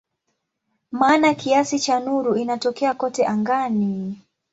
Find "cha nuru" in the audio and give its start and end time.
1.79-2.35